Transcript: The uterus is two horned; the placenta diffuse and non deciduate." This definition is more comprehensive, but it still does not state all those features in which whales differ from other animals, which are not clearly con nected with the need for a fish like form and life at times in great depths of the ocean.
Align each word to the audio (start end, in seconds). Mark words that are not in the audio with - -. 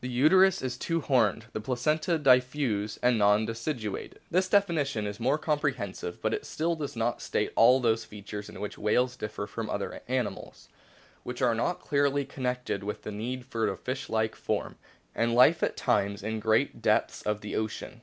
The 0.00 0.08
uterus 0.08 0.60
is 0.60 0.76
two 0.76 1.00
horned; 1.02 1.44
the 1.52 1.60
placenta 1.60 2.18
diffuse 2.18 2.98
and 3.00 3.16
non 3.16 3.46
deciduate." 3.46 4.16
This 4.28 4.48
definition 4.48 5.06
is 5.06 5.20
more 5.20 5.38
comprehensive, 5.38 6.20
but 6.20 6.34
it 6.34 6.44
still 6.44 6.74
does 6.74 6.96
not 6.96 7.22
state 7.22 7.52
all 7.54 7.78
those 7.78 8.04
features 8.04 8.48
in 8.48 8.58
which 8.58 8.76
whales 8.76 9.14
differ 9.14 9.46
from 9.46 9.70
other 9.70 10.02
animals, 10.08 10.68
which 11.22 11.40
are 11.42 11.54
not 11.54 11.78
clearly 11.80 12.24
con 12.24 12.42
nected 12.42 12.82
with 12.82 13.02
the 13.02 13.12
need 13.12 13.46
for 13.46 13.68
a 13.70 13.76
fish 13.76 14.08
like 14.08 14.34
form 14.34 14.78
and 15.14 15.32
life 15.32 15.62
at 15.62 15.76
times 15.76 16.24
in 16.24 16.40
great 16.40 16.82
depths 16.82 17.22
of 17.22 17.40
the 17.40 17.54
ocean. 17.54 18.00